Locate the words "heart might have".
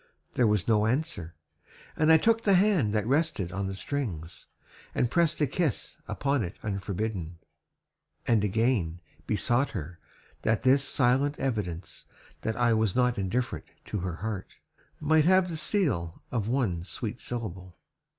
14.15-15.49